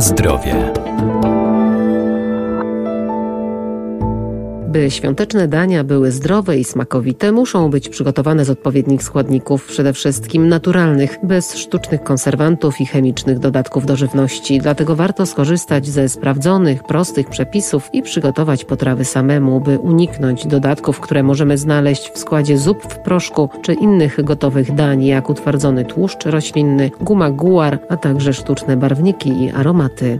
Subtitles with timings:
[0.00, 0.77] Zdrowie.
[4.68, 10.48] By świąteczne dania były zdrowe i smakowite, muszą być przygotowane z odpowiednich składników, przede wszystkim
[10.48, 14.58] naturalnych, bez sztucznych konserwantów i chemicznych dodatków do żywności.
[14.58, 21.22] Dlatego warto skorzystać ze sprawdzonych, prostych przepisów i przygotować potrawy samemu, by uniknąć dodatków, które
[21.22, 26.90] możemy znaleźć w składzie zup w proszku czy innych gotowych dań, jak utwardzony tłuszcz roślinny,
[27.00, 30.18] guma guar, a także sztuczne barwniki i aromaty.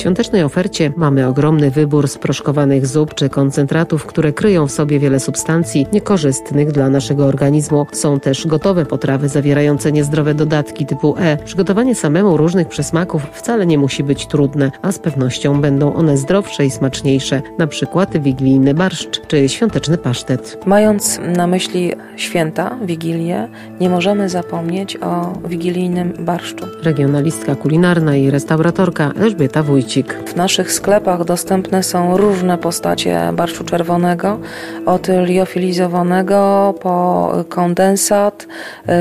[0.00, 5.86] Przedświątecznej ofercie mamy ogromny wybór sproszkowanych zup czy koncentratów, które kryją w sobie wiele substancji
[5.92, 7.86] niekorzystnych dla naszego organizmu.
[7.92, 11.36] Są też gotowe potrawy zawierające niezdrowe dodatki typu E.
[11.36, 16.66] Przygotowanie samemu różnych przysmaków wcale nie musi być trudne, a z pewnością będą one zdrowsze
[16.66, 20.58] i smaczniejsze, na przykład wigilijny barszcz czy świąteczny pasztet.
[20.66, 23.48] Mając na myśli święta, wigilię,
[23.80, 26.66] nie możemy zapomnieć o wigilijnym barszczu.
[26.82, 29.89] Regionalistka kulinarna i restauratorka Elżbieta Wójcik
[30.26, 34.38] W naszych sklepach dostępne są różne postacie barszczu czerwonego,
[34.86, 38.46] od liofilizowanego po kondensat,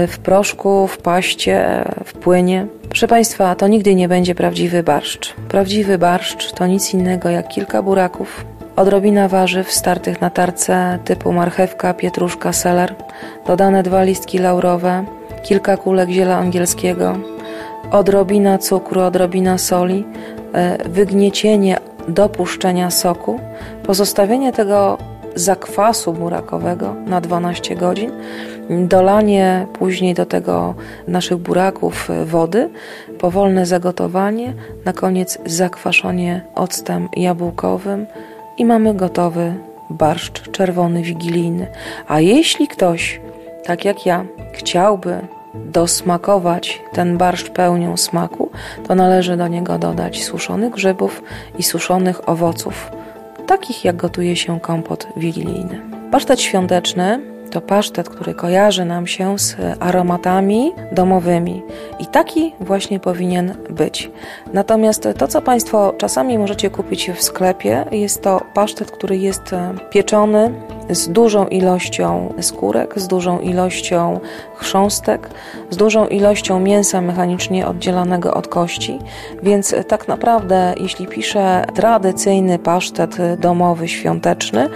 [0.03, 2.67] y, w proszku, w paście, w płynie.
[2.89, 5.33] Proszę Państwa, to nigdy nie będzie prawdziwy barszcz.
[5.49, 8.45] Prawdziwy barszcz to nic innego jak kilka buraków,
[8.75, 12.95] odrobina warzyw startych na tarce typu marchewka, pietruszka, seler,
[13.47, 15.05] dodane dwa listki laurowe,
[15.43, 17.17] kilka kulek ziela angielskiego,
[17.91, 20.05] odrobina cukru, odrobina soli,
[20.89, 23.39] wygniecienie dopuszczenia soku,
[23.83, 24.97] pozostawienie tego
[25.36, 28.11] zakwasu burakowego na 12 godzin,
[28.69, 30.75] dolanie później do tego
[31.08, 32.69] naszych buraków wody,
[33.19, 34.53] powolne zagotowanie,
[34.86, 38.06] na koniec zakwaszenie octem jabłkowym
[38.58, 39.53] i mamy gotowy
[39.89, 41.67] barszcz czerwony wigilijny.
[42.08, 43.22] A jeśli ktoś,
[43.63, 45.22] tak jak ja, chciałby
[45.53, 48.49] dosmakować ten barszcz pełnią smaku,
[48.87, 51.23] to należy do niego dodać suszonych grzybów
[51.57, 52.91] i suszonych owoców,
[53.47, 55.81] takich jak gotuje się kompot wigilijny.
[56.11, 61.63] Pasztet świąteczny to pasztet, który kojarzy nam się z aromatami domowymi
[61.99, 64.11] i taki właśnie powinien być.
[64.53, 69.55] Natomiast to, co Państwo czasami możecie kupić w sklepie, jest to pasztet, który jest
[69.89, 70.53] pieczony
[70.89, 74.19] z dużą ilością skórek, z dużą ilością
[74.55, 75.29] chrząstek,
[75.69, 78.99] z dużą ilością mięsa mechanicznie oddzielanego od kości.
[79.43, 84.69] Więc tak naprawdę, jeśli piszę tradycyjny pasztet domowy świąteczny,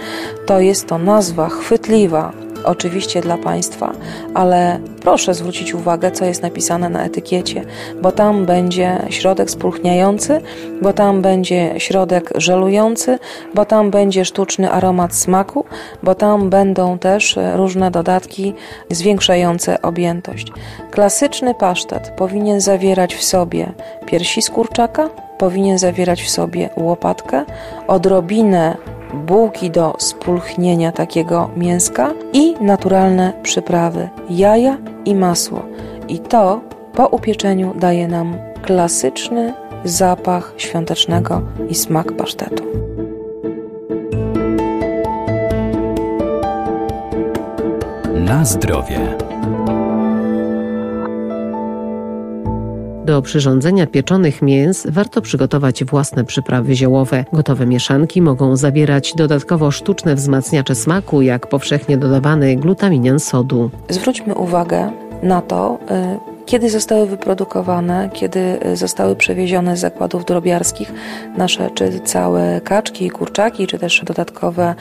[0.46, 2.32] to jest to nazwa chwytliwa
[2.64, 3.92] oczywiście dla Państwa,
[4.34, 7.64] ale proszę zwrócić uwagę, co jest napisane na etykiecie,
[8.02, 10.40] bo tam będzie środek spulchniający,
[10.82, 13.18] bo tam będzie środek żelujący,
[13.54, 15.64] bo tam będzie sztuczny aromat smaku,
[16.02, 18.54] bo tam będą też różne dodatki
[18.90, 20.52] zwiększające objętość.
[20.90, 23.72] Klasyczny pasztet powinien zawierać w sobie
[24.06, 27.44] piersi z kurczaka, powinien zawierać w sobie łopatkę,
[27.88, 28.76] odrobinę
[29.14, 35.62] bułki do spulchnienia takiego mięska i naturalne przyprawy, jaja i masło.
[36.08, 36.60] I to
[36.94, 39.54] po upieczeniu daje nam klasyczny
[39.84, 42.64] zapach świątecznego i smak pasztetu.
[48.14, 49.16] Na zdrowie.
[53.04, 57.24] Do przyrządzenia pieczonych mięs warto przygotować własne przyprawy ziołowe.
[57.32, 63.70] Gotowe mieszanki mogą zawierać dodatkowo sztuczne wzmacniacze smaku, jak powszechnie dodawany glutaminian sodu.
[63.88, 64.90] Zwróćmy uwagę
[65.22, 65.78] na to,
[66.30, 70.92] y, kiedy zostały wyprodukowane, kiedy y, zostały przewiezione z zakładów drobiarskich
[71.36, 74.74] nasze czy całe kaczki, kurczaki, czy też dodatkowe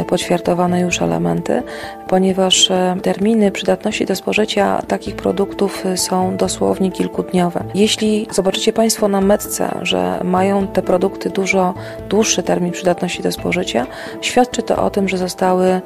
[0.00, 1.62] y, poćwiartowane już elementy,
[2.08, 7.64] ponieważ y, terminy przydatności do spożycia takich produktów są dosłownie kilkudniowe.
[7.74, 11.74] Jeśli zobaczycie Państwo na metce, że mają te produkty dużo
[12.08, 13.86] dłuższy termin przydatności do spożycia,
[14.20, 15.80] świadczy to o tym, że zostały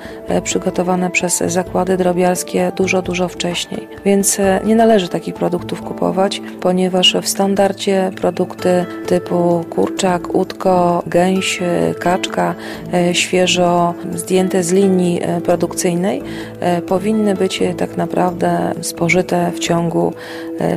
[0.45, 3.89] przygotowane przez zakłady drobiarskie dużo, dużo wcześniej.
[4.05, 11.61] Więc nie należy tak takich produktów kupować, ponieważ w standardzie produkty typu kurczak, udko, gęś,
[11.99, 12.55] kaczka,
[12.95, 16.23] e, świeżo zdjęte z linii e, produkcyjnej
[16.61, 20.13] e, powinny być tak naprawdę spożyte w ciągu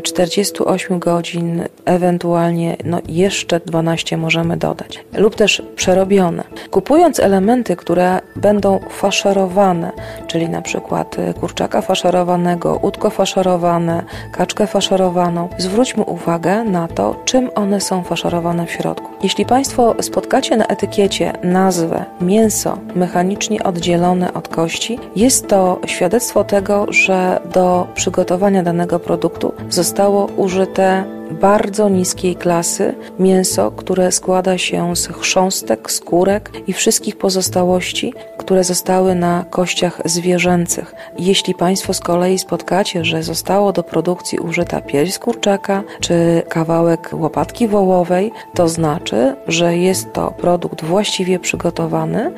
[0.03, 6.43] 48 godzin, ewentualnie no jeszcze 12 możemy dodać, lub też przerobione.
[6.71, 9.91] Kupując elementy, które będą faszerowane,
[10.27, 17.81] czyli na przykład kurczaka faszerowanego, udko faszerowane, kaczkę faszerowaną, zwróćmy uwagę na to, czym one
[17.81, 19.09] są faszerowane w środku.
[19.23, 26.85] Jeśli Państwo spotkacie na etykiecie nazwę mięso mechanicznie oddzielone od kości, jest to świadectwo tego,
[26.89, 31.03] że do przygotowania danego produktu zostało użyte
[31.33, 39.15] bardzo niskiej klasy mięso, które składa się z chrząstek, skórek i wszystkich pozostałości, które zostały
[39.15, 40.95] na kościach zwierzęcych.
[41.19, 47.67] Jeśli Państwo z kolei spotkacie, że zostało do produkcji użyta pierś kurczaka czy kawałek łopatki
[47.67, 52.31] wołowej, to znaczy, że jest to produkt właściwie przygotowany.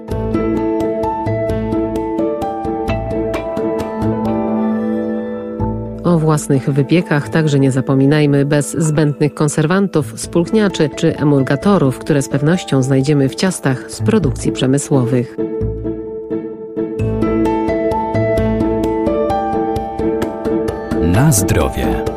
[6.05, 12.83] O własnych wypiekach także nie zapominajmy bez zbędnych konserwantów, spulchniaczy czy emulgatorów, które z pewnością
[12.83, 15.37] znajdziemy w ciastach z produkcji przemysłowych.
[21.01, 22.14] Na zdrowie.